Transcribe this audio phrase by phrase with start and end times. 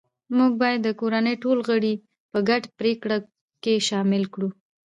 [0.37, 1.93] موږ باید د کورنۍ ټول غړي
[2.31, 3.17] په ګډو پریکړو
[3.63, 4.49] کې شامل کړو